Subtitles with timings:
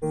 [0.00, 0.08] 现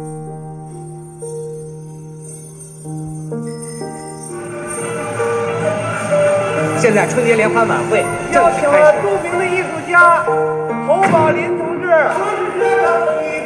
[6.93, 8.04] 在春节联欢晚会
[8.34, 8.84] 正邀请式开始。
[8.84, 10.26] 了著名的艺术家
[10.86, 11.88] 侯宝林同志，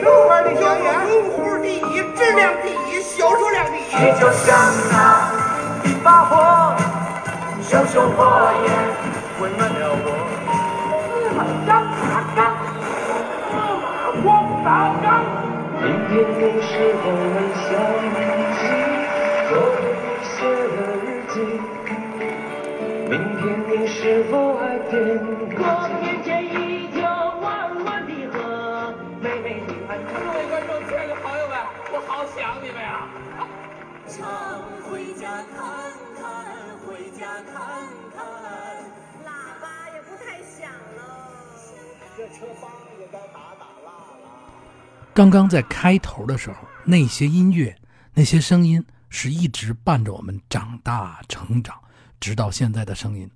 [0.01, 3.81] 这块的表演，文湖第一，质量第一，销售量第一。
[4.03, 4.57] 你就像
[4.89, 5.29] 那
[5.83, 6.75] 一把火，
[7.61, 8.67] 熊熊火焰
[9.39, 10.30] 温暖了我。
[16.11, 17.71] 明天你是否能想
[18.59, 18.61] 起
[19.47, 21.33] 昨天你写的日记？
[23.07, 24.59] 明天你是否还
[24.91, 25.55] 惦记？
[25.55, 25.63] 我
[26.03, 27.47] 面前依旧弯
[27.85, 28.35] 弯的河，
[29.21, 30.11] 妹妹你看看。
[30.11, 31.55] 各位观众、亲爱的朋友们，
[31.93, 33.07] 我好想你们呀！
[34.09, 34.19] 常
[34.83, 36.19] 回家看看，
[36.85, 38.19] 回家看看。
[39.23, 40.99] 喇叭也不太响了。
[42.17, 43.60] 这车帮也该打。
[45.21, 47.77] 刚刚在开头的时候，那些音乐、
[48.15, 51.79] 那些声音是一直伴着我们长大成长，
[52.19, 53.29] 直到现在的声音。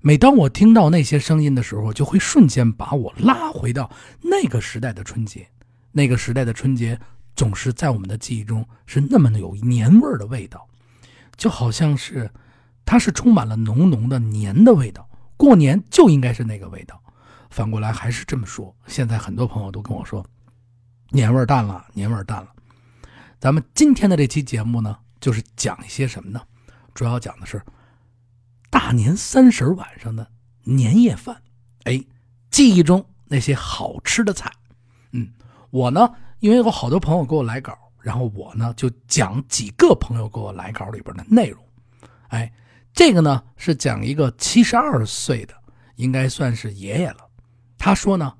[0.00, 3.88] 每当我听到那些声音的时候，就会瞬间把我拉回到
[4.20, 5.46] 那个时代的春节。
[5.92, 6.98] 那个时代的春节
[7.36, 10.66] 总是在我们的记忆中是那么的有年味儿的味道，
[11.36, 12.28] 就好像是
[12.84, 15.08] 它是充满了浓浓的年的味道。
[15.36, 17.00] 过年就应该是那个味道。
[17.50, 20.26] 反过来还是这么说，现在很多朋友都跟我说。
[21.10, 22.48] 年味儿淡了，年味儿淡了。
[23.40, 26.40] 咱们今天的这期节目呢，就是讲一些什么呢？
[26.94, 27.60] 主要讲的是
[28.70, 30.30] 大年三十晚上的
[30.62, 31.42] 年夜饭。
[31.84, 32.04] 哎，
[32.50, 34.52] 记忆中那些好吃的菜。
[35.12, 35.32] 嗯，
[35.70, 36.08] 我呢，
[36.38, 41.60] 因为有好多朋友给我来稿，然后我呢就讲几个朋友给我来稿里边的内容。
[42.28, 42.52] 哎，
[42.92, 45.54] 这个呢是讲一个七十二岁的，
[45.96, 47.26] 应该算是爷爷了。
[47.76, 48.32] 他说呢，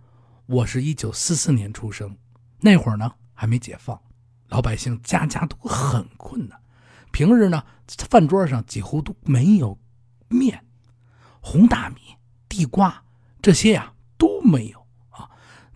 [0.46, 2.16] 我是一九四四年出生。
[2.60, 3.98] 那会儿呢还没解放，
[4.48, 6.58] 老百姓家家都很困难，
[7.10, 7.62] 平日呢
[8.08, 9.78] 饭桌上几乎都没有
[10.28, 10.62] 面，
[11.40, 11.96] 红大米、
[12.48, 13.02] 地瓜
[13.40, 14.78] 这些呀都没有
[15.08, 15.28] 啊，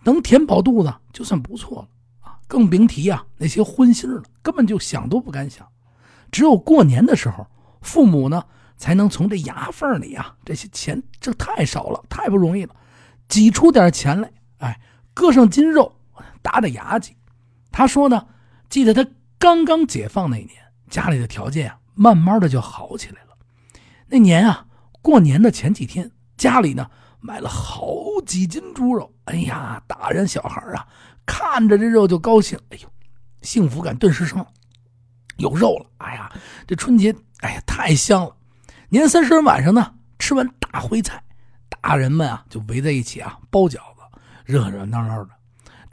[0.03, 1.87] 能填饱肚子就算不错了
[2.21, 5.67] 啊，更别提啊那些荤腥了，根本就想都不敢想。
[6.31, 7.47] 只有过年的时候，
[7.81, 8.43] 父母呢
[8.77, 12.75] 才能从这牙缝里啊这些钱，这太少了，太不容易了，
[13.27, 14.79] 挤出点钱来，哎，
[15.13, 15.94] 割上斤肉。
[16.45, 17.17] 打打牙祭，
[17.71, 18.27] 他说呢，
[18.69, 19.03] 记得他
[19.39, 20.49] 刚刚解放那年，
[20.91, 23.35] 家里的条件啊，慢慢的就好起来了。
[24.05, 24.67] 那年啊，
[25.01, 26.87] 过年的前几天，家里呢
[27.19, 27.89] 买了好
[28.27, 29.11] 几斤猪肉。
[29.23, 30.87] 哎呀，大人小孩啊，
[31.25, 32.59] 看着这肉就高兴。
[32.69, 32.87] 哎呦，
[33.41, 34.47] 幸福感顿时升了，
[35.37, 35.87] 有肉了。
[35.97, 36.31] 哎呀，
[36.67, 38.35] 这春节，哎呀，太香了。
[38.89, 41.23] 年三十晚上呢，吃完大烩菜，
[41.81, 44.01] 大人们啊就围在一起啊包饺子，
[44.45, 45.31] 热热闹闹的。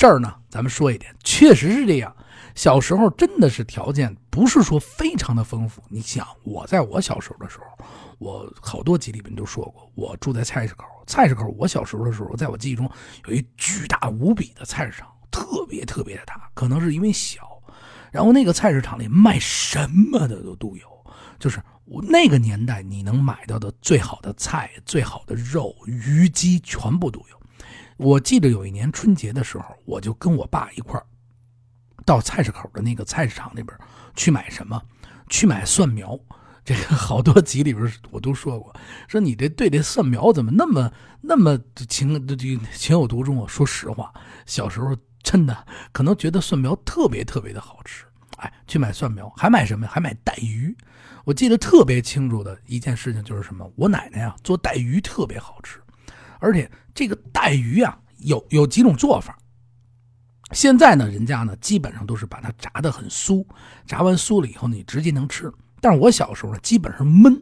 [0.02, 2.12] 这儿呢，咱们说一点，确实是这样。
[2.56, 5.80] 小时候真的是条件不是说非常的丰富。
[5.88, 7.86] 你想，我在我小时候的时候，
[8.18, 10.84] 我好多集里面都说过，我住在菜市口。
[11.06, 12.90] 菜市口，我小时候的时候，在我记忆中
[13.26, 16.50] 有一巨大无比的菜市场，特别特别的大。
[16.52, 17.62] 可能是因为小，
[18.10, 21.06] 然后那个菜市场里卖什么的都都有，
[21.38, 27.41] 就是我那个年代你能买到的最好的菜、最好的肉、鱼鸡全部都有。
[28.02, 31.06] 我记得有一年春节的时候，我就跟我爸一块儿
[32.04, 33.76] 到菜市口的那个菜市场那边
[34.16, 34.82] 去买什么？
[35.28, 36.18] 去买蒜苗。
[36.64, 38.72] 这个好多集里边我都说过，
[39.08, 41.58] 说你这对这蒜苗怎么那么那么
[41.88, 42.36] 情这
[42.76, 43.46] 情有独钟啊？
[43.48, 44.12] 说实话，
[44.46, 48.04] 小时候真的可能觉得蒜苗特别特别的好吃。
[48.36, 49.88] 哎，去买蒜苗，还买什么？
[49.88, 50.76] 还买带鱼。
[51.24, 53.69] 我记得特别清楚的一件事情就是什么？
[53.74, 55.80] 我奶奶啊做带鱼特别好吃，
[56.38, 59.38] 而且这个带鱼啊有有几种做法。
[60.53, 63.44] 现在呢，人家呢基本上都是把它炸得很酥，
[63.86, 65.50] 炸完酥了以后呢，你直接能吃。
[65.81, 67.34] 但是我小时候呢，基本上焖，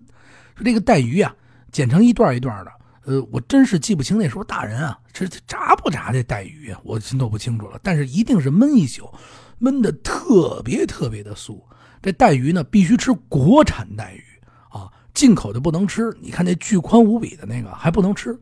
[0.54, 1.34] 说这个带鱼啊，
[1.72, 2.72] 剪成一段一段的。
[3.04, 7.80] 呃，我真是记不清那时候大人啊，这炸不炸这带鱼啊，我真都不清楚了。
[7.82, 9.12] 但是一定是焖一宿，
[9.60, 11.60] 焖的特别特别的酥。
[12.00, 14.22] 这带鱼呢，必须吃国产带鱼
[14.68, 16.14] 啊，进口的不能吃。
[16.20, 18.38] 你看那巨宽无比的那个还不能吃，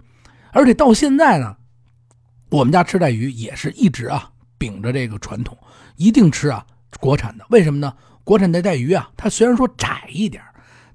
[0.52, 1.56] 而且到现在呢，
[2.50, 4.30] 我们家吃带鱼也是一直啊。
[4.60, 5.56] 秉着这个传统，
[5.94, 6.66] 一定吃啊
[6.98, 7.46] 国产的。
[7.48, 7.94] 为什么呢？
[8.24, 10.42] 国产的带鱼啊，它虽然说窄一点，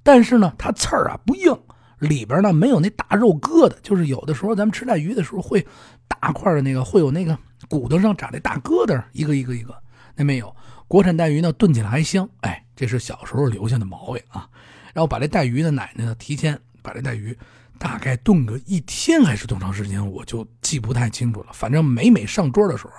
[0.04, 1.58] 但是呢，它刺儿啊不硬，
[2.00, 3.74] 里边呢没有那大肉疙瘩。
[3.82, 5.66] 就是有的时候咱们吃带鱼的时候，会
[6.10, 7.38] 大块的那个会有那个
[7.70, 9.74] 骨头上长那大疙瘩，一个一个一个，
[10.14, 10.54] 那没有。
[10.90, 14.46] 国产带鱼呢炖起来还香，哎，这是小时候留下的毛病啊。
[14.94, 17.36] 然后把这带鱼的奶奶呢提前把这带鱼
[17.84, 21.48] 大概炖个一天还是多长时间，我就记不太清楚了。
[21.52, 22.94] 反正每每上桌的时候，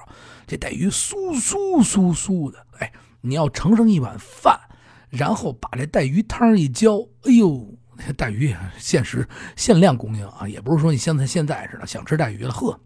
[0.47, 2.93] 这带鱼酥酥酥酥的，哎，
[3.23, 4.61] 你要盛上一碗饭，
[5.09, 7.67] 然后把这带鱼汤一浇，哎呦，
[7.97, 9.27] 那带鱼限时
[9.57, 12.79] 限量供应啊，也不是说你现在现在似的想吃带鱼了，呵，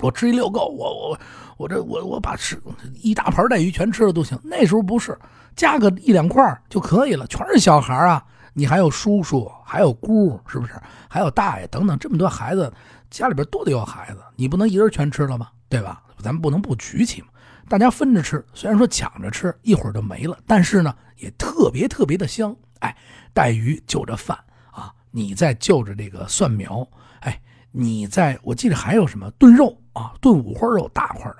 [0.00, 1.20] 我吃一溜够，我我
[1.56, 2.60] 我这我我把吃
[3.00, 4.38] 一大盘带鱼全吃了都行。
[4.44, 5.18] 那时候不是
[5.56, 8.22] 加个一两块就可以了，全是小孩啊。
[8.52, 10.72] 你还有叔叔，还有姑，是不是？
[11.08, 12.72] 还有大爷等等，这么多孩子，
[13.10, 15.52] 家里边都得有孩子，你不能一人全吃了吧？
[15.68, 16.02] 对吧？
[16.18, 17.28] 咱们不能不举起嘛，
[17.68, 18.44] 大家分着吃。
[18.52, 22.54] 虽然说抢着吃，一会儿就没了，但是呢，也特别特别的香。
[22.80, 22.96] 哎，
[23.32, 24.36] 带鱼就着饭
[24.70, 26.86] 啊，你再就着这个蒜苗，
[27.20, 31.36] 哎，你再我记得还有什么炖肉啊，炖五花肉大块的。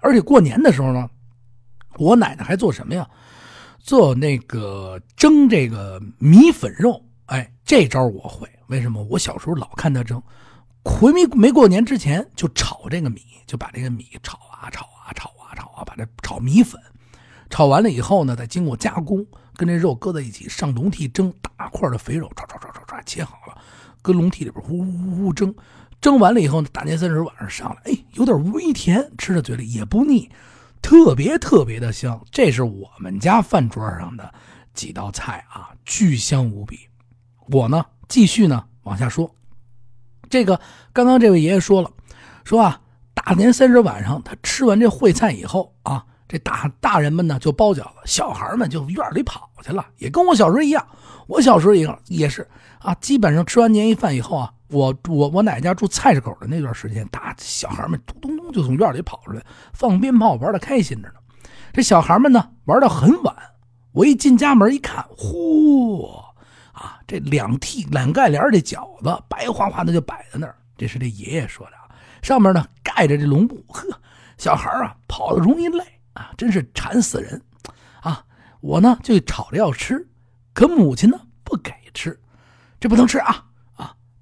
[0.00, 1.08] 而且过年的时候呢，
[1.96, 3.08] 我奶奶还做什么呀？
[3.84, 8.48] 做那个蒸这个米粉肉，哎，这招我会。
[8.68, 9.04] 为什么？
[9.10, 10.20] 我小时候老看他蒸，
[10.82, 16.80] 回没没过年之前就炒这个米，就把这个米炒啊炒啊炒啊炒啊，把这炒米粉，
[17.50, 23.58] 炒完了以后呢，再经过加工，跟这肉搁在一起，上笼屉蒸大块的肥肉，唰唰唰唰唰切好了，
[24.00, 25.54] 搁笼屉里边呼呼呼蒸，
[26.00, 30.30] 蒸完了以后呢，大年三十晚上上来，哎，有点微甜，吃到嘴里也不腻。
[30.84, 34.34] 特别特别的香，这是我们家饭桌上的
[34.74, 36.78] 几道菜啊，巨香无比。
[37.48, 39.34] 我呢，继续呢往下说。
[40.28, 40.60] 这个
[40.92, 41.90] 刚刚这位爷爷说了，
[42.44, 42.78] 说啊，
[43.14, 50.86] 大年三十晚上他吃完这烩菜以后啊，这大大人们呢就包饺子，小孩们就院里跑去了，也跟我小时候一样。
[51.28, 52.46] 我小时候也也是
[52.80, 54.52] 啊，基本上吃完年夜饭以后啊。
[54.74, 59.40] 我我我奶家住菜市口的那段时间，大小孩们咚咚咚就从院里跑出来，
[59.72, 61.14] 放鞭炮，玩的开心着呢。
[61.72, 63.36] 这小孩们呢，玩到很晚。
[63.92, 66.20] 我一进家门一看，嚯
[66.72, 70.56] 啊，这两屉两盖帘的饺子，白花花的就摆在那儿。
[70.76, 71.72] 这是这爷爷说的，
[72.20, 73.64] 上面呢盖着这笼布。
[73.68, 73.86] 呵，
[74.38, 75.84] 小孩啊跑的容易累
[76.14, 77.40] 啊，真是馋死人
[78.00, 78.24] 啊！
[78.60, 80.04] 我呢就吵着要吃，
[80.52, 82.20] 可母亲呢不给吃，
[82.80, 83.44] 这不能吃啊。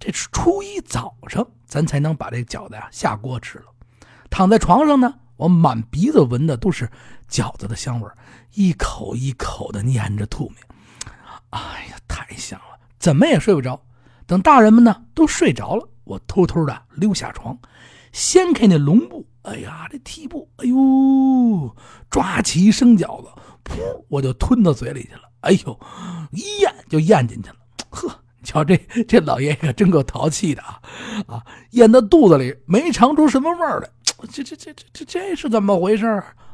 [0.05, 3.67] 这是初一早上，咱才能把这饺子呀下锅吃了。
[4.31, 6.91] 躺在床上呢，我满鼻子闻的都是
[7.31, 8.11] 饺子的香味
[8.55, 10.57] 一口一口的咽着吐沫。
[11.51, 13.81] 哎呀，太香了，怎么也睡不着。
[14.27, 17.57] 等大人们呢都睡着了，我偷偷的溜下床，
[18.11, 21.77] 掀开那笼布，哎呀，这屉布，哎呦，
[22.11, 23.29] 抓起一生饺子，
[23.63, 25.31] 噗，我就吞到嘴里去了。
[25.43, 25.79] 哎呦，
[26.33, 27.57] 一咽就咽进去了，
[27.91, 28.19] 呵。
[28.43, 30.81] 瞧这这老爷爷真够淘气的啊！
[31.27, 33.89] 啊，咽到肚子里没尝出什么味儿来，
[34.31, 36.07] 这这这这这这是怎么回事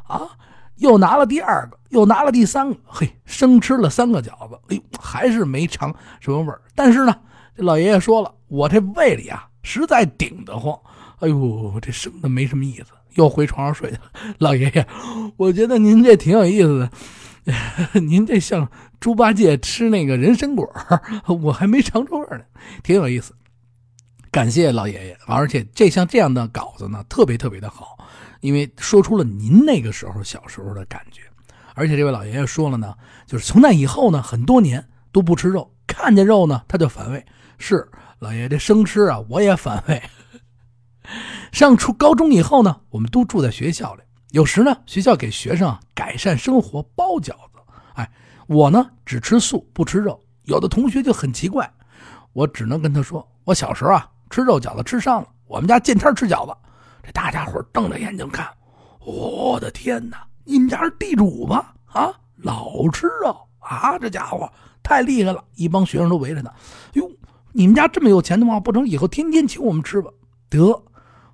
[0.06, 0.28] 啊？
[0.76, 6.60] 又拿了第二个，又拿了第三个，嘿，生吃了三个饺子，哎呦，还是没尝什么味儿。
[6.74, 7.16] 但是呢，
[7.56, 10.78] 这老爷爷说了，我这胃里啊实在顶得慌，
[11.18, 14.02] 哎呦，这生的没什么意思，又回床上睡去了。
[14.38, 14.86] 老爷爷，
[15.36, 16.90] 我觉得您这挺有意思的。
[18.00, 20.68] 您这像猪八戒吃那个人参果，
[21.42, 22.44] 我还没尝出味呢，
[22.82, 23.34] 挺有意思。
[24.30, 27.96] 感谢老爷爷，而且这像这样的稿子呢，特别特别的好，
[28.40, 31.22] 因为说出了您那个时候小时候的感觉。
[31.74, 32.94] 而且这位老爷爷说了呢，
[33.26, 37.24] 就是从那以后呢，很多年都不吃肉，看见肉呢他就反胃。
[37.56, 40.02] 是老爷爷这生吃啊，我也反胃。
[41.52, 44.02] 上初高中以后呢，我们都住在学校里。
[44.32, 47.58] 有时呢，学校给学生改善生活包饺子，
[47.94, 48.10] 哎，
[48.48, 50.18] 我呢只吃素不吃肉。
[50.44, 51.70] 有的同学就很奇怪，
[52.32, 56.56] 我只能跟他说，我小时候啊吃肉饺子吃上了，我们家见天吃饺子。
[57.02, 58.48] 这大家伙瞪着眼睛看，
[59.04, 61.74] 我的天哪，你们家是地主吧？
[61.86, 64.50] 啊，老吃肉啊，这家伙
[64.82, 65.44] 太厉害了！
[65.54, 66.52] 一帮学生都围着他，
[66.94, 67.08] 哟，
[67.52, 68.58] 你们家这么有钱的话？
[68.58, 70.10] 不成，以后天天请我们吃吧。
[70.48, 70.82] 得，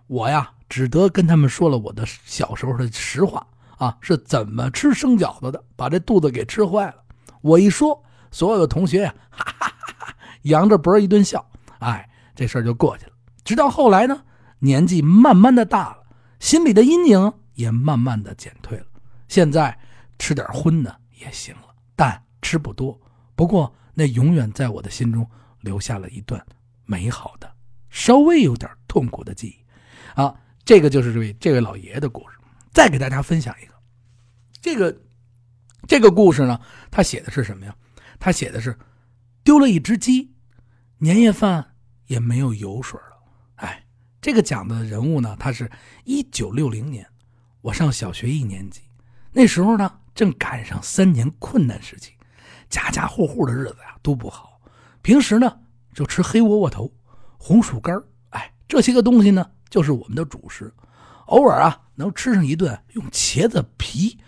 [0.08, 0.50] 我呀。
[0.66, 7.03] 只得跟他们说了我的小时候的实话啊，是怎么吃生饺子的，把这肚子给吃坏了。
[7.44, 11.46] 我一说，所有的同学呀，哈哈哈哈，扬着脖一顿笑，
[11.78, 13.12] 哎，这事儿就过去了。
[13.44, 14.24] 直到后来呢，
[14.60, 16.04] 年纪慢慢的大了，
[16.40, 18.86] 心里的阴影也慢慢的减退了。
[19.28, 19.78] 现在
[20.18, 22.98] 吃点荤的也行了，但吃不多。
[23.36, 25.28] 不过那永远在我的心中
[25.60, 26.42] 留下了一段
[26.86, 27.54] 美好的、
[27.90, 30.34] 稍微有点痛苦的记忆啊。
[30.64, 32.38] 这个就是这位这位老爷爷的故事，
[32.72, 33.74] 再给大家分享一个，
[34.62, 34.96] 这个
[35.86, 36.60] 这个故事呢，
[36.90, 37.74] 他写的是什么呀？
[38.18, 38.78] 他写的是
[39.42, 40.32] 丢了一只鸡，
[40.98, 41.74] 年夜饭
[42.06, 43.16] 也没有油水了。
[43.56, 43.84] 哎，
[44.20, 45.70] 这个讲的人物呢，他是
[46.04, 47.06] 一九六零年，
[47.60, 48.80] 我上小学一年级，
[49.32, 52.12] 那时候呢正赶上三年困难时期，
[52.70, 54.60] 家家户户的日子呀都不好，
[55.02, 55.58] 平时呢
[55.92, 56.90] 就吃黑窝窝头，
[57.36, 60.72] 红薯干儿，哎，这些个东西呢，就是我们的主食。
[61.26, 64.18] 偶尔啊，能吃上一顿用茄子皮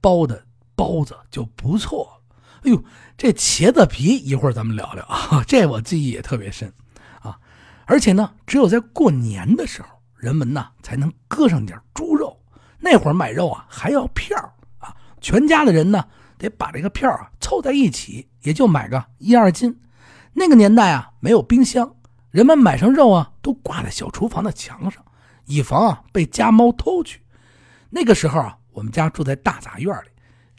[0.00, 0.45] 包的
[0.76, 2.22] 包子就不错。
[2.62, 2.84] 哎呦，
[3.16, 6.72] 这茄子皮一会儿咱们聊聊啊， 这我记忆也特别深
[7.20, 7.38] 啊。
[7.86, 12.38] 而且呢，只有在过年的时候，人们呢才能搁上点猪肉。
[12.78, 14.36] 那会儿买肉啊还要票
[14.78, 16.04] 啊，全家的人呢
[16.38, 19.80] 得把这个票啊凑在一起，也就买个一二斤。
[20.32, 21.94] 那个年代啊没有冰箱，
[22.30, 25.04] 人们买上肉啊都挂在小厨房的墙上，
[25.46, 27.22] 以防啊被家猫偷去。
[27.88, 30.08] 那个时候啊，我们家住在大杂院里，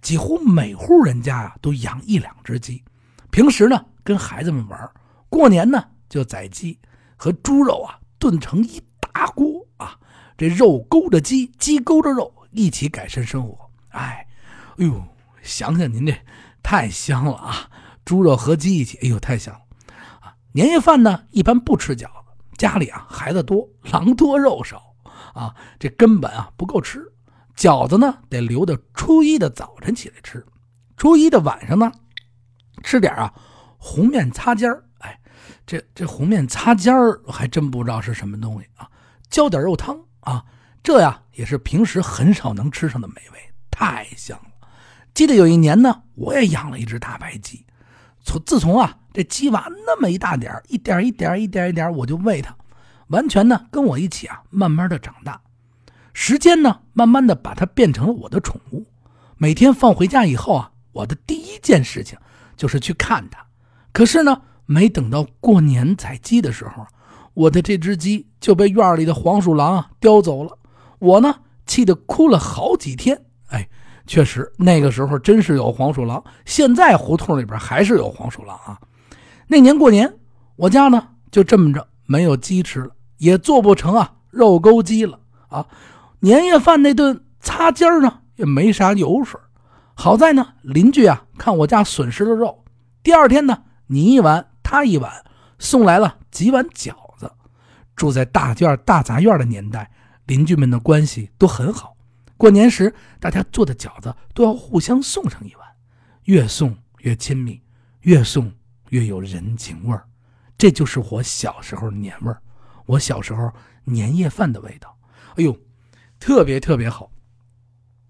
[0.07, 2.81] 几乎每户人家啊都养一两只鸡。
[3.29, 4.89] 平时呢跟孩子们玩，
[5.27, 6.79] 过年呢就宰鸡
[7.17, 9.99] 和猪肉啊炖成一大锅啊。
[10.37, 13.69] 这肉勾着鸡，鸡勾着肉，一起改善生活。
[13.89, 14.25] 哎，
[14.77, 15.03] 哎呦，
[15.41, 16.17] 想想您这
[16.63, 17.69] 太香了啊！
[18.05, 19.59] 猪肉和鸡一起，哎呦，太香了
[20.21, 20.31] 啊！
[20.53, 24.81] 年夜饭呢，一般不吃饺子，家里啊孩子多，狼多肉少
[25.33, 27.11] 啊，这根本啊不够吃。
[27.57, 30.45] 饺子呢，得留到初一的早晨起来吃，
[30.95, 31.91] 初一的晚上呢，
[32.83, 33.33] 吃点啊
[33.79, 34.83] 红面擦尖儿。
[34.99, 35.19] 哎，
[35.65, 38.87] 这这红面擦尖儿还真不知道是什么东西啊，
[39.29, 39.99] 浇点肉汤。
[40.19, 40.45] 啊，
[40.83, 43.39] 这呀也是平时很少能吃上的美味，
[43.71, 44.67] 太香了。
[45.13, 47.65] 记得有一年呢，我也养了一只大白鸡。
[48.23, 52.55] 从自从啊这鸡娃那么一大点一点一点一点一点，我就喂它，
[53.07, 55.41] 完全呢跟我一起啊慢慢的长大。
[56.19, 58.87] 时间呢慢慢的把它变成了我的宠物。
[59.37, 62.17] 每天放回家以后啊，我的第一件事情
[62.55, 63.45] 就是去看它。
[63.93, 66.87] 可是呢，没等到过年宰鸡的时候。
[67.35, 70.57] 我的这只鸡就被院里的黄鼠狼啊叼走了，
[70.97, 71.35] 我呢
[71.67, 73.25] 气得哭了好几天。
[73.49, 73.69] 哎，
[74.07, 78.81] 确实那个时候真是有黄鼠狼，现在胡同里边还是有黄鼠狼啊。
[79.45, 80.11] 那年过年，
[80.55, 85.19] 我家呢就这么着没有鸡吃了，也做不成啊肉勾鸡了
[85.49, 85.63] 啊。
[86.19, 89.39] 年夜饭那顿擦尖儿呢也没啥油水，
[89.93, 92.63] 好在呢邻居啊看我家损失了肉，
[93.03, 95.23] 第二天呢你一碗他一碗，
[95.59, 97.31] 送来了几碗饺子。
[97.95, 99.89] 住在大院大杂院的年代，
[100.25, 101.95] 邻居们的关系都很好。
[102.35, 105.67] 过年时，大家做的饺子都要互相送上一碗，
[106.25, 107.59] 越送越亲密，
[108.01, 108.51] 越送
[108.89, 110.03] 越有人情味儿。
[110.57, 112.39] 这就是我小时候年味儿，
[112.85, 113.51] 我小时候
[113.83, 114.95] 年夜饭的味道。
[115.37, 115.57] 哎呦，
[116.19, 117.11] 特别特别好。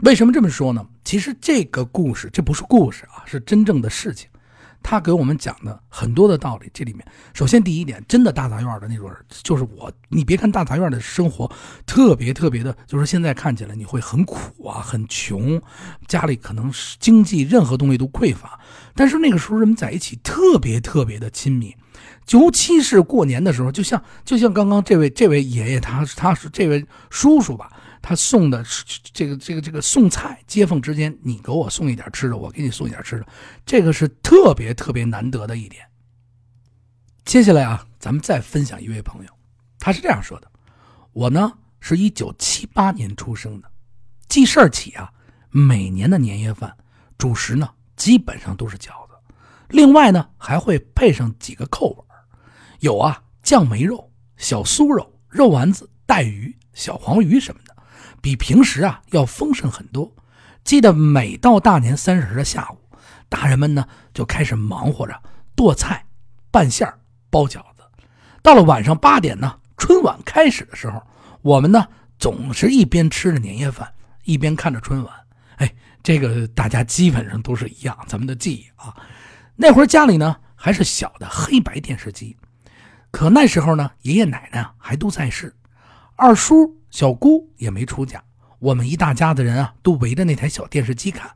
[0.04, 0.86] 为什么这么说呢？
[1.04, 4.30] 其实这个故事这不是故事啊，是真正的事情。
[4.84, 9.12] 他给我们讲的很多的道理，这里面首先第一点，真的大杂院的那种，
[9.44, 11.52] 就是我，你别看大杂院的生活
[11.86, 15.60] 特别特别的，就是现在看起来你会很苦啊，很穷，
[16.08, 18.60] 家里可能是经济任何东西都匮乏，
[18.94, 21.76] 但是那个时候人们在一起特别特别的亲密，
[22.30, 27.74] 尤其是过年的时候，就像就像刚刚这位这位爷爷，他他是这位叔叔吧。
[28.02, 28.64] 他送的
[29.14, 33.26] 这个这个这个送菜，街缝之间，你给我送一点吃的，我给你送一点吃的，
[33.66, 35.86] 这个是特别特别难得的一点。
[37.26, 39.30] 接下来啊，咱们再分享一位朋友，
[39.80, 40.50] 他是这样说的：
[41.12, 43.70] 我呢是一九七八年出生的，
[44.30, 45.12] 记事儿起啊，
[45.50, 46.74] 每年的年夜饭
[47.18, 49.16] 主食呢基本上都是饺子，
[49.70, 52.08] 另外呢还会配上几个扣碗，
[52.80, 57.67] 有啊酱梅肉、小酥肉、肉丸子、带鱼、小黄鱼什么的。
[58.28, 60.14] 比平时啊要丰盛很多。
[60.66, 62.78] 记得每到大年三十的下午，
[63.30, 65.18] 大人们呢就开始忙活着
[65.56, 66.06] 剁菜、
[66.52, 66.86] 拌馅
[67.30, 67.84] 包饺子。
[68.42, 71.02] 到了晚上八点呢，春晚开始的时候，
[71.42, 71.88] 我们呢
[72.20, 73.90] 总是一边吃着年夜饭，
[74.26, 75.14] 一边看着春晚。
[75.56, 78.94] 哎，这个大家基本上都是一样，咱们的记忆啊。
[79.56, 82.36] 那会儿家里呢还是小的黑白电视机，
[83.10, 85.56] 可那时候呢爷爷奶奶还都在世，
[86.18, 86.76] 二叔。
[86.98, 88.20] 小姑也没出嫁，
[88.58, 91.30] 我们一大家子人啊，都围着那台小电视机看，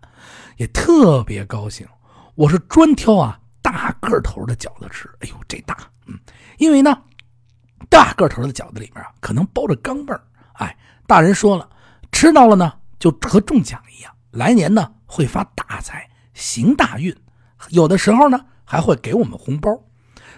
[0.57, 1.87] 也特别高兴。
[2.33, 5.77] 我是专挑啊大个头的饺子吃，哎呦这大，
[6.07, 6.17] 嗯，
[6.57, 6.99] 因为呢
[7.91, 10.75] 大个头的饺子里面啊可能包着钢镚儿，哎，
[11.05, 11.69] 大人说了，
[12.11, 17.15] 吃到了呢就和中奖一样，来年呢会发大财，行大运，
[17.69, 19.69] 有的时候呢还会给我们红包。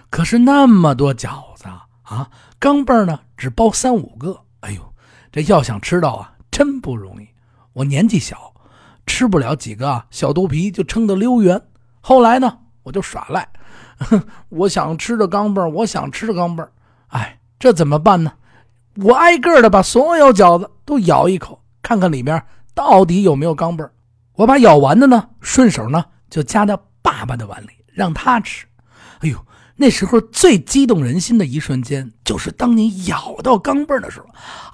[0.10, 1.64] 可是那么多饺子
[2.02, 4.93] 啊，钢镚儿呢只包三五个，哎呦。
[5.34, 7.28] 这要想吃到啊，真不容易。
[7.74, 8.54] 我年纪小，
[9.08, 11.60] 吃不了几个小肚皮就撑得溜圆。
[12.02, 13.50] 后来呢，我就耍赖，
[13.98, 16.68] 哼 我想吃着钢镚我想吃着钢镚
[17.08, 18.34] 哎，这怎么办呢？
[18.98, 23.90] 我挨个的把所有饺子都咬一口，看看里面到底有没有钢镚
[24.36, 28.68] 我把咬完的呢，顺手呢就夹到爸爸的碗里，让他吃。
[29.22, 29.44] 哎呦，
[29.78, 34.28] 那时候最激动人心的一瞬间，就是当你咬到钢镚儿的时候，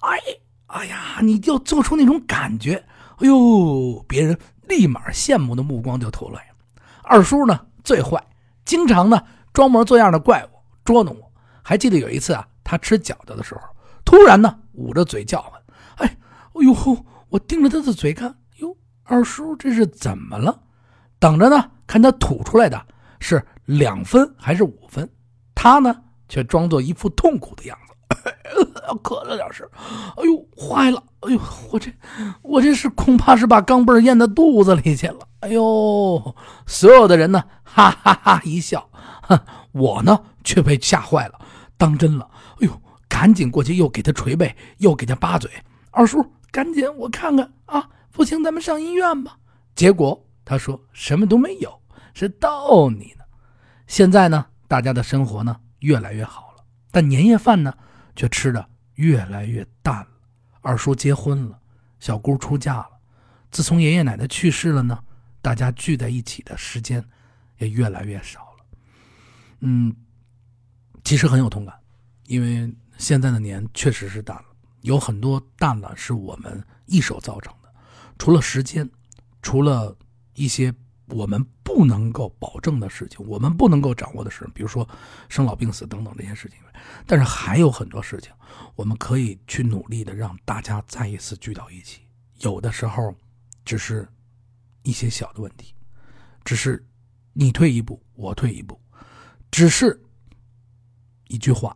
[0.09, 0.19] 哎，
[0.69, 2.75] 哎呀，你就做出那种感觉，
[3.17, 6.45] 哎呦，别人立马羡慕的目光就投来。
[7.03, 8.23] 二叔呢最坏，
[8.65, 9.19] 经常呢
[9.51, 11.31] 装模作样的怪我，捉弄我。
[11.63, 13.61] 还记得有一次啊，他吃饺子的时候，
[14.05, 15.59] 突然呢捂着嘴叫唤，
[15.95, 16.07] 哎，
[16.53, 20.61] 哎呦，我盯着他的嘴看，哟，二叔这是怎么了？
[21.17, 22.79] 等着呢，看他吐出来的
[23.19, 25.09] 是两分还是五分，
[25.55, 25.95] 他呢
[26.27, 27.88] 却装作一副痛苦的样子，
[29.03, 29.67] 咳了两声，
[30.17, 31.39] 哎呦，坏了，哎呦，
[31.71, 31.91] 我这
[32.41, 36.35] 我这是恐怕是把钢镚咽到肚子里去了，哎呦，
[36.65, 38.89] 所有的人呢，哈哈哈一笑，
[39.21, 39.39] 哼，
[39.71, 41.39] 我呢却被吓坏了，
[41.77, 42.29] 当真了，
[42.61, 45.49] 哎呦，赶紧过去又给他捶背，又给他扒嘴，
[45.91, 49.37] 二叔，赶紧我看看啊，不行咱们上医院吧，
[49.75, 50.25] 结果。
[50.45, 51.79] 他说：“什么都没有，
[52.15, 53.23] 是逗你呢。
[53.85, 57.71] 现在呢，大家的生活呢越来越好了，但年夜饭呢
[58.15, 60.07] 却吃的越来越淡了。
[60.61, 61.59] 二叔结婚了，
[61.99, 62.89] 小姑出嫁了。
[63.51, 65.03] 自从爷爷奶奶去世了呢，
[65.41, 67.03] 大家聚在一起的时间
[67.57, 68.65] 也越来越少了。
[69.61, 69.95] 嗯，
[71.03, 71.75] 其实很有同感，
[72.25, 74.45] 因为现在的年确实是淡了，
[74.81, 77.73] 有很多淡了是我们一手造成的，
[78.17, 78.89] 除了时间，
[79.41, 79.97] 除了。”
[80.35, 80.73] 一些
[81.09, 84.87] 我们不能够保证的事情，我们不能够掌握的事，比如说
[85.27, 86.57] 生老病死等等这些事情。
[87.05, 88.31] 但是还有很多事情，
[88.75, 92.01] 我们可以去努力的让大家再一次聚到一起。
[92.39, 93.13] 有的时候，
[93.65, 94.07] 只是
[94.83, 95.73] 一些小的问题，
[96.43, 96.85] 只是
[97.33, 98.79] 你退一步，我退一步，
[99.51, 100.01] 只是
[101.27, 101.75] 一句话，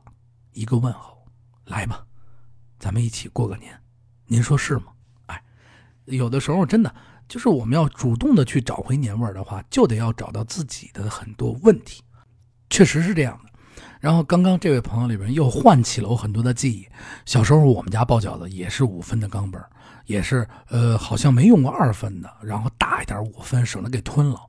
[0.52, 1.26] 一个问候，
[1.66, 2.06] 来吧，
[2.80, 3.78] 咱们一起过个年，
[4.26, 4.94] 您说是吗？
[5.26, 5.44] 哎，
[6.06, 6.94] 有的时候真的。
[7.34, 12.04] 就是我们要主动的去找回年味儿的话，就得要找到自己的很多问题，
[12.70, 13.50] 确实是这样的。
[14.00, 16.88] 然后刚刚这位朋友里边又唤起了我很多的记忆。
[17.26, 19.60] 小时候我们家包饺子也是五分的钢镚
[20.06, 24.40] 也是呃好像没用过二分的，然后大一点五分省得给吞了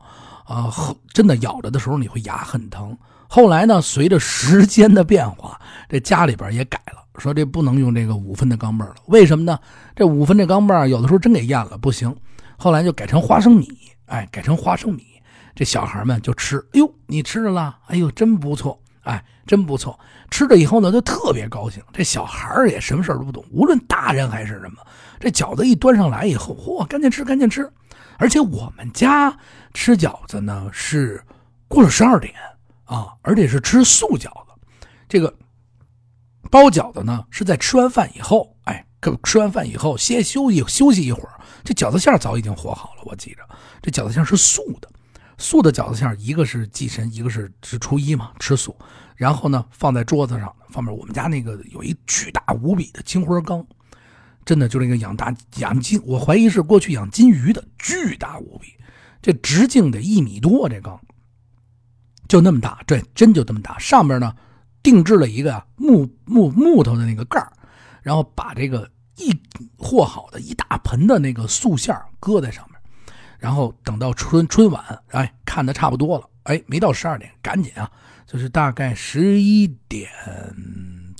[0.44, 0.70] 啊，
[1.14, 2.94] 真的咬着的时候你会牙很疼。
[3.26, 8.94] 后来呢，随着时间的变化，这家里边也改了，说这不能用这个五分的钢镚了。
[9.06, 9.58] 为什么呢？
[9.96, 12.14] 这五分这钢镚有的时候真给咽了，不行。
[12.64, 13.68] 后来就改成花生米，
[14.06, 15.20] 哎，改成花生米，
[15.54, 16.56] 这小孩们就吃。
[16.72, 17.78] 哎呦，你吃着了？
[17.88, 20.00] 哎呦，真不错，哎，真不错。
[20.30, 21.82] 吃了以后呢，就特别高兴。
[21.92, 24.78] 这小孩也什么事都不懂，无论大人还是什么，
[25.20, 27.70] 这饺子一端上来以后，嚯，赶紧吃，赶紧吃。
[28.16, 29.36] 而且我们家
[29.74, 31.22] 吃饺子呢是
[31.68, 32.32] 过了十二点
[32.86, 34.86] 啊，而且是吃素饺子。
[35.06, 35.36] 这个
[36.50, 38.86] 包饺子呢是在吃完饭以后，哎，
[39.22, 41.30] 吃完饭以后先休息休息一会儿。
[41.64, 43.38] 这饺子馅早已经和好了，我记着，
[43.80, 44.88] 这饺子馅是素的，
[45.38, 48.76] 素的饺子馅一个是祭神，一个是是初一嘛，吃素。
[49.16, 53.66] 然后呢，放在桌子上，方面我们家那个有一巨大无比的青花缸，
[54.44, 58.74] 真的就那个养大养金，我怀疑是过去养金鱼的，巨大无比，
[59.22, 61.00] 这直径得一米多，这缸
[62.28, 63.78] 就那么大，对，真就这么大。
[63.78, 64.34] 上面呢，
[64.82, 67.42] 定制了一个木木木头的那个盖
[68.02, 68.90] 然后把这个。
[69.16, 69.32] 一
[69.78, 72.80] 和好的一大盆的那个素馅搁在上面，
[73.38, 77.90] 然后等到春春晚，哎，看的差不多了，哎，没到十二点，赶紧啊，
[78.26, 80.10] 就是大概十一点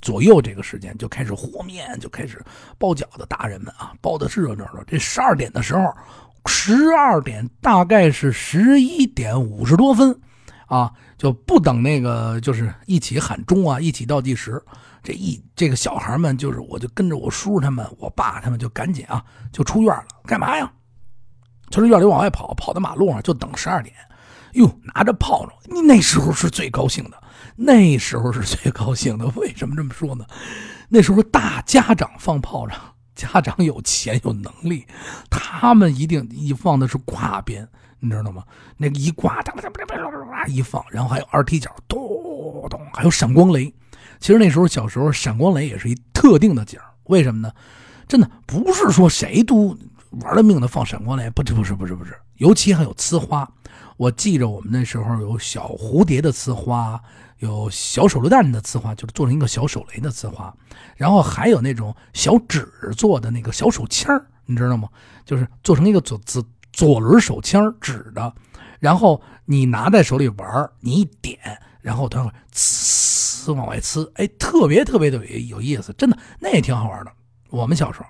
[0.01, 2.43] 左右这个时间就开始和面，就开始
[2.77, 4.83] 包饺子，大人们啊，包的是热闹的。
[4.85, 5.81] 这十二点的时候，
[6.45, 10.19] 十二点大概是十一点五十多分，
[10.67, 14.61] 啊，就不等那个，就是一起喊钟啊，一起倒计时。
[15.05, 20.07] 这一这个小孩们就是，我就跟着我叔他们、我爸他们就赶紧啊，就出院了。
[20.25, 20.69] 干嘛呀？
[21.69, 23.93] 从这院里往外跑，跑到马路上就等十二点。
[24.53, 27.21] 哟，拿着炮仗，你那时候是最高兴的，
[27.55, 29.27] 那时候是最高兴的。
[29.35, 30.25] 为什么这么说呢？
[30.89, 32.75] 那时候大家长放炮仗，
[33.13, 34.87] 家长有钱有能力，
[35.29, 37.67] 他们一定一放的是挂鞭，
[37.99, 38.43] 你知道吗？
[38.75, 41.99] 那个一挂，哒哒哒哒哒一放，然后还有二踢脚，咚
[42.69, 43.71] 咚，还有闪光雷。
[44.19, 47.51] 其实那时候小时候，闪光雷也是一特定的景为什么呢？
[48.07, 49.77] 真的不是说谁都
[50.21, 53.49] 玩了命的放闪光雷，不是不是不是不是，尤其还有呲花。
[53.97, 57.01] 我记着我们那时候有小蝴蝶的呲花，
[57.39, 60.53] 有小手榴弹的呲花，就是做成一个小手雷的呲花，
[60.95, 64.89] 然后还有那种小纸做的那个小手枪你知道吗？
[65.25, 68.33] 就是做成一个左左左轮手枪纸的，
[68.79, 71.39] 然后你拿在手里玩，你一点，
[71.85, 73.53] 然后它会呲。
[73.53, 77.11] 往外呲，哎，特别特别的有意思，真的，那也挺好玩的。
[77.51, 78.07] 我们小时候，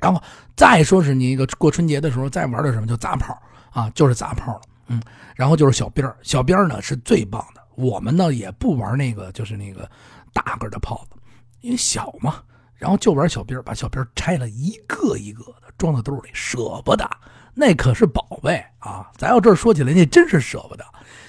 [0.00, 0.22] 然后
[0.56, 3.36] 再说是你一个过春节的时候再玩的什么，就砸炮
[3.72, 5.02] 啊，就是砸炮了，嗯，
[5.34, 7.60] 然后就是小鞭小鞭呢是最棒的。
[7.74, 9.90] 我们呢也不玩那个，就是那个
[10.32, 11.16] 大个的炮子，
[11.62, 12.40] 因为小嘛。
[12.76, 17.10] 然后就玩小兵，把小兵拆了一个一个的装到兜里，舍不得。
[17.52, 19.10] 那可是宝贝啊！
[19.16, 20.84] 咱要这说起来，那真是舍不得。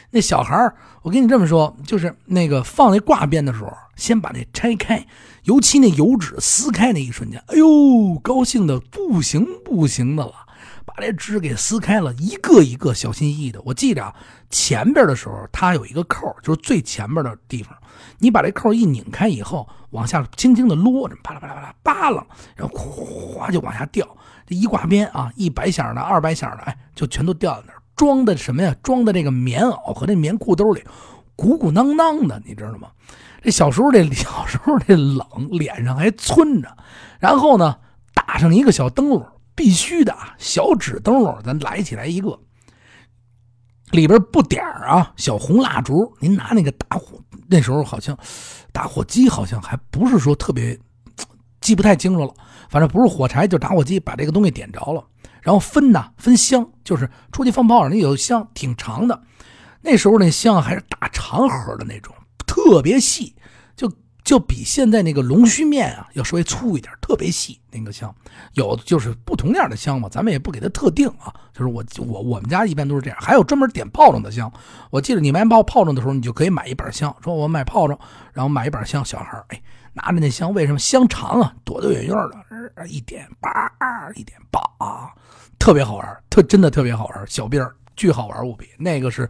[0.10, 5.06] 那小孩儿，我跟你这么说，就是那个放那挂鞭的时候，先把那拆开，
[5.44, 10.34] 尤其那油纸撕开那一瞬间，哎呦，高兴的不行不行的了。
[10.86, 13.62] 把这纸给撕开了，一个一个小心翼翼的。
[13.66, 14.16] 我记着啊，
[14.50, 17.78] 前边的时候它有一个扣，就是最前边的地方，
[18.20, 24.08] 你把这扣一拧开以后，往下轻轻的撸，啪啦啪啦啪啦扒拉，然后哗就往下掉。
[24.48, 27.77] 这一挂鞭啊，一百响的、二百响的，哎，就全都掉在那儿。
[27.98, 28.74] 装的什么呀？
[28.82, 30.82] 装的这个棉袄和那棉裤兜里，
[31.36, 32.88] 鼓鼓囊囊的，你知道吗？
[33.42, 36.78] 这小时候这 小时候这冷，脸上还皴着，
[37.20, 37.76] 然后呢，
[38.14, 39.26] 打上一个小灯笼。
[39.56, 42.40] 必须的啊，小纸灯笼，咱来起来一个，
[43.90, 46.14] 里边不点啊，小红蜡烛。
[46.20, 48.16] 您拿那个打火，那时候好像
[48.72, 50.80] 打火机好像还不是说特别
[51.60, 52.32] 记不太清楚了，
[52.70, 55.04] 反正不是火柴就打火机，把这个东西点着了，
[55.48, 59.22] 然后分呐分香，就是出去放炮仗那有香挺长的，
[59.80, 62.14] 那时候那香还是大长盒的那种，
[62.46, 63.34] 特别细，
[63.78, 63.90] 就。
[64.28, 68.14] 就比现在那个龙须面啊要稍微粗一点，特别细那个香，
[68.56, 71.34] 有就是不同样的香嘛，咱们也不给它特定啊。
[71.54, 74.52] 就是我我我们家一般都是这样，还有专门点炮仗的香。
[74.90, 77.98] 我记得你买炮炮仗的时候，你就可以买一板香，说我买炮仗，
[78.34, 79.06] 然后买一板香。
[79.06, 79.62] 小孩哎，
[79.98, 81.54] 拿着那香，为什么香长啊？
[81.66, 82.16] 躲得远远
[82.76, 83.50] 的，一点叭
[84.16, 84.62] 一点叭，
[85.58, 87.26] 特别好玩，特真的特别好玩。
[87.28, 89.28] 小兵巨好玩无比，那个是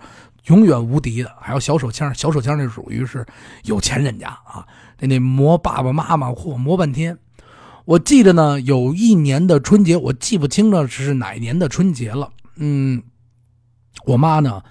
[0.47, 1.33] 永远无敌的。
[1.39, 3.25] 还有小手枪，小手枪那属于是
[3.63, 4.67] 有钱人家啊。
[4.99, 7.17] 那那磨爸爸妈妈，嚯，磨半天。
[7.85, 12.29] 我记得呢，有一年的春节，我记不清了是哪年的春节了。
[12.57, 13.01] 嗯，
[14.05, 14.61] 我妈呢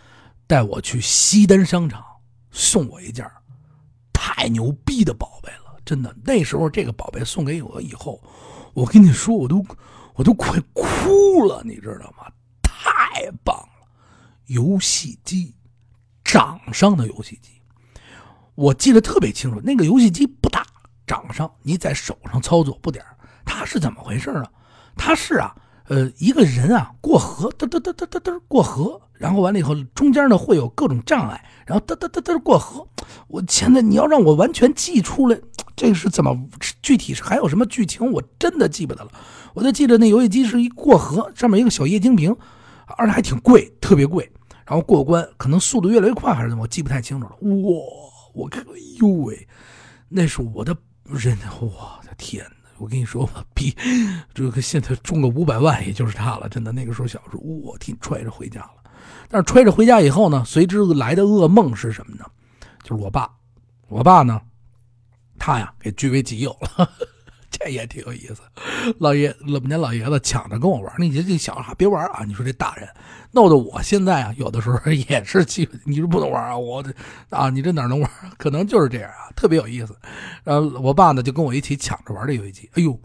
[0.46, 2.04] 带我去西单商场，
[2.50, 3.26] 送我一件
[4.12, 6.14] 太牛逼的宝贝了，真的。
[6.22, 8.20] 那时候这个宝贝送给我以后，
[8.75, 9.64] 我跟你说，我都
[10.16, 12.31] 我都快哭了，你知道吗？
[12.61, 13.88] 太棒了，
[14.46, 15.55] 游戏机，
[16.22, 17.53] 掌上的游戏机。
[18.57, 20.66] 我记得特别清楚，那个游戏机不大，
[21.07, 23.05] 掌上你在手上操作不点
[23.44, 24.44] 它是怎么回事呢？
[24.96, 25.55] 它是啊，
[25.88, 32.88] 呃，一个人啊过河，嘚嘚嘚嘚嘚嘚过河，然后完了以后中间呢会有各种障碍，然后嘚嘚嘚嘚过河。
[33.29, 35.38] 我现在你要让我完全记出来，
[35.76, 36.34] 这个是怎么
[36.82, 39.10] 具体是还有什么剧情，我真的记不得了。
[39.54, 42.34] 我就记得那游戏机是一过河，上面一个小液晶屏，
[42.96, 44.28] 而且还挺贵，特别贵。
[44.66, 47.36] 然后过关可能速度越来越快还是怎么，我记不太清楚了。
[47.40, 47.78] 哇！
[48.34, 49.46] 我看，哎呦喂，
[50.08, 52.50] 那是我的人，我的天哪！
[52.78, 53.74] 我跟你说吧，比
[54.34, 56.48] 这个现在中个五百万，也就是他了。
[56.48, 58.90] 真的，那个时候小时候，我天，揣着回家了。
[59.28, 62.24] 但是揣着回家以后呢，随之来的噩梦是什么呢？
[62.82, 63.30] 就是我爸，
[63.88, 64.40] 我爸呢，
[65.38, 66.90] 他呀给据为己有了。
[67.49, 68.42] 这也挺有意思，
[68.99, 72.22] 老爷我们家老爷子抢着跟我玩，你这这小孩别玩啊！
[72.27, 72.87] 你说这大人
[73.31, 76.92] 弄得我现在啊，有的时候也是气，你是不能玩啊，我这
[77.31, 78.11] 啊，你这哪能玩？
[78.37, 79.96] 可能就是这样啊，特别有意思。
[80.44, 83.01] 然后我爸呢就跟我一起抢着玩这游戏机，哎呦，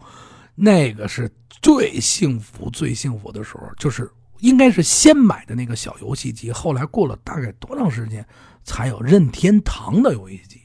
[0.54, 1.30] 那个是
[1.62, 8.26] 最幸福、最幸福的时候，就是应该是先买的那个小游戏机，后来过了大概多长时间
[8.64, 10.60] 才有任天堂的游戏机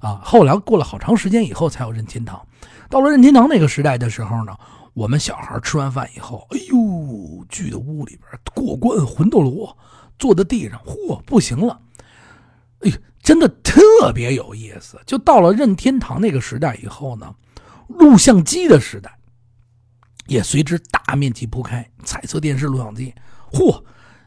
[0.00, 0.20] 啊？
[0.24, 2.40] 后来过了好长时间以后才有任天堂。
[2.88, 4.56] 到了任天堂那个时代的时候呢，
[4.94, 9.76] 我们小孩吃完饭以后，哎呦，聚到屋里边过关魂斗罗，
[10.18, 11.80] 坐在地上，嚯，不行了，
[12.80, 12.90] 哎，
[13.22, 14.98] 真的特别有意思。
[15.04, 17.34] 就到了任天堂那个时代以后呢，
[17.88, 19.18] 录像机的时代
[20.26, 23.14] 也随之大面积铺开，彩色电视、录像机，
[23.52, 23.82] 嚯，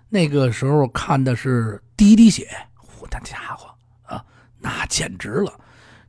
[0.09, 2.47] 那个时候看的是第一滴血，
[2.79, 3.73] 嚯，那家伙，
[4.61, 5.59] 那简直了，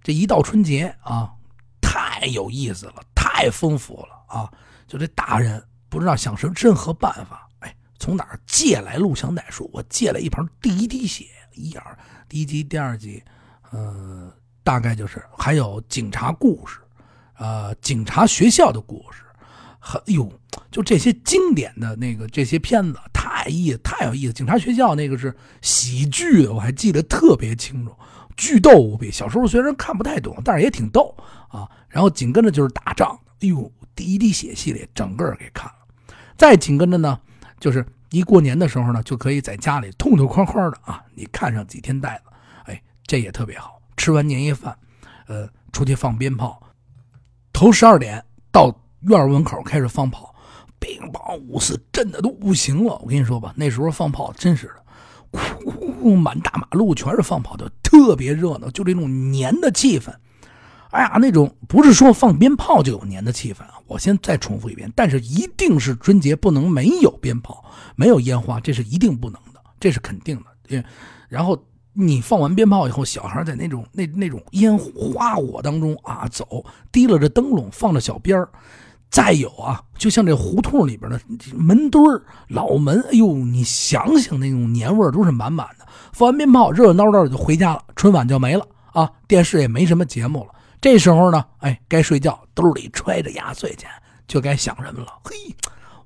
[0.03, 1.33] 这一到春节啊。
[1.81, 4.51] 太有意思了，太丰富了啊！
[4.87, 9.45] 就这大人不知道想什任何办法，哎，从哪儿借来录像带？
[9.51, 11.85] 说我借来一盘第一滴血，一样，
[12.31, 13.23] 第一集、第二集，
[13.73, 14.33] 呃，
[14.65, 16.79] 大概就是还有警察故事，
[17.37, 19.25] 呃，警察学校的故事，
[19.79, 20.33] 很哟，
[20.71, 24.33] 就这些经典的那个这些片子，太意太有意思。
[24.33, 27.95] 警察学校那个是喜剧，我还记得特别清楚。
[28.37, 31.15] 巨逗无比，小时候虽然看不太懂，但是也挺逗
[31.49, 31.69] 啊。
[31.89, 36.15] 然后紧跟着就是打仗，哎呦，第一滴血系列整个给看了。
[36.37, 37.19] 再紧跟着呢，
[37.61, 42.31] 就是一过年的时候呢，就可以在家里痛痛快快的啊，你看上几天袋子，
[42.65, 43.81] 哎，这也特别好。
[43.97, 44.77] 吃完年夜饭，
[45.27, 46.61] 呃，出去放鞭炮，
[47.53, 50.35] 头十二点到院门口开始放炮，
[50.81, 52.99] 乒乓五四震的都不行了。
[53.03, 54.82] 我跟你说吧，那时候放炮真是的，
[56.01, 60.13] 呜，满大马路全是放炮的，特别热闹，就这种年的气氛。
[60.91, 63.75] 哎呀，那种不是说放鞭炮就有年的气氛啊！
[63.87, 67.65] 我先再重复一遍，但是一定是春节不能没有鞭炮，
[67.97, 70.37] 没有烟花，这是一定不能的，这是肯定
[70.69, 70.85] 的。
[71.29, 71.59] 然后
[71.95, 78.47] 你放完鞭炮以后，小孩在那种那那种烟花火当中啊走，提了着灯笼，放着小鞭儿。
[79.13, 81.21] 再有啊，就像这胡同里边的
[81.55, 85.87] 门墩儿、老门，哎呦，你想想那种年味儿都是满满的。
[86.15, 90.55] 放完鞭炮，热热闹闹的就回家了，春晚就没了啊，电视也没什么节目了。
[90.81, 93.89] 这时候呢，哎，该睡觉，兜里揣着压岁钱，
[94.27, 95.09] 就该想什么了。
[95.25, 95.37] 嘿，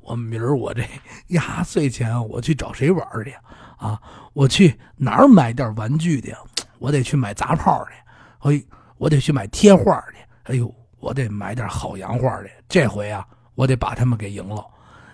[0.00, 0.82] 我明儿我这
[1.28, 3.32] 压岁钱，我去找谁玩去
[3.78, 4.00] 啊？
[4.32, 6.34] 我去哪儿买点玩具去？
[6.80, 7.92] 我得去买杂炮去，
[8.40, 8.66] 嘿，
[8.98, 10.16] 我得去买贴画去。
[10.52, 10.74] 哎呦。
[11.06, 14.66] 我得买点好洋画去，这回啊，我得把他们给赢了。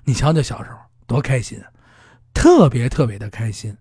[0.05, 1.63] 你瞧瞧小时候多开心，
[2.33, 3.77] 特别特别的开心。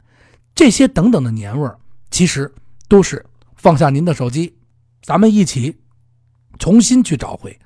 [0.54, 2.54] 这些等等的年味儿，其实
[2.90, 4.54] 都是放下您的手机，
[5.02, 5.80] 咱们一起
[6.60, 7.58] 重新去找回。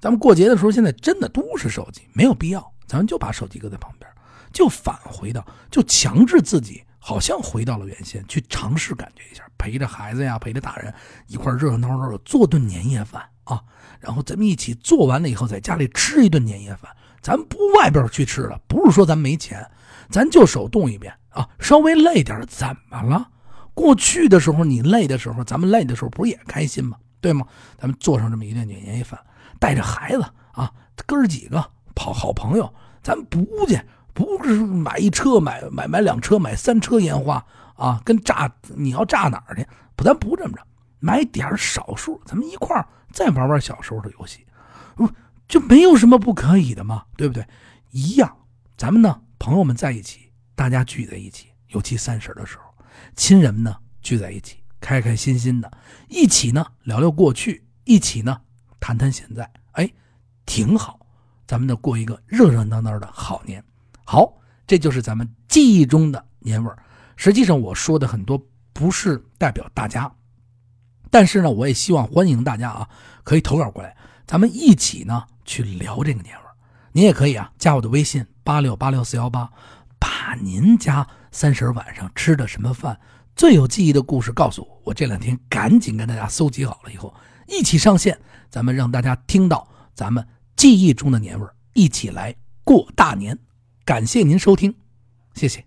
[0.00, 4.10] 咱们过节的时候，现在真的都是手机，没有必要，咱们就把手机搁在旁边，
[4.52, 10.92] 就返回到，就强制自己，好像回到了原先，去尝试感觉一下，陪着孩子呀，陪着大人
[11.26, 13.22] 一块热热闹闹的做顿年夜饭。
[13.44, 13.62] 啊，
[14.00, 16.90] 然后咱们一起做完了以后，在家里吃一顿年夜饭。
[17.20, 19.70] 咱不外边去吃了，不是说咱没钱，
[20.08, 21.46] 咱就手动一遍啊。
[21.60, 23.28] 稍微累点怎么了？
[23.74, 26.96] 过去的时候你累的时候，咱们累的时候不是也开心吗？
[27.20, 27.46] 对吗？
[27.76, 29.20] 咱们做上这么一顿年夜饭，
[29.60, 30.72] 带着孩子啊，
[31.04, 31.62] 哥儿几个
[31.94, 33.78] 跑好朋友，咱不去，
[34.14, 37.44] 不是买一车买买买两车买三车烟花
[37.76, 39.66] 啊，跟炸你要炸哪儿去？
[39.94, 40.62] 不，咱不这么着，
[41.00, 42.88] 买点少数，咱们一块儿。
[43.12, 44.44] 再玩玩小时候的游戏，
[44.96, 45.08] 不
[45.46, 47.04] 就没有什么不可以的吗？
[47.16, 47.46] 对不对？
[47.90, 48.36] 一样，
[48.76, 52.64] 咱们呢，朋友们在一起，大家聚在一起，尤其三十的时候，
[53.14, 55.70] 亲人们呢聚在一起，开开心心的，
[56.08, 58.40] 一起呢聊聊过去，一起呢
[58.80, 59.88] 谈谈现在，哎，
[60.44, 60.98] 挺好。
[61.46, 63.62] 咱们呢过一个热热闹闹的好年。
[64.04, 64.34] 好，
[64.66, 66.78] 这就是咱们记忆中的年味儿。
[67.16, 68.40] 实际上我说的很多
[68.72, 70.10] 不是代表大家。
[71.10, 72.88] 但是呢，我也希望欢迎大家啊，
[73.22, 76.50] 可以投稿过来，咱们一起呢去聊这个年味儿。
[76.92, 79.48] 您也可以啊，加我的微信八六八六四幺八，
[79.98, 82.98] 把您家三十晚上吃的什么饭、
[83.36, 87.14] 最有记忆的故事告诉我，我这两天赶紧跟大家搜集好了以后，
[87.46, 88.18] 一起上线，
[88.50, 93.38] 咱们让大家听到咱们记忆中的年味儿，一起来过大年。
[93.84, 94.74] 感谢您收听，
[95.34, 95.64] 谢谢。